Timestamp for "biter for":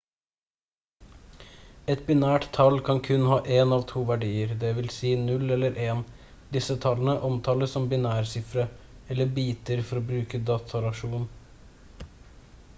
9.37-10.01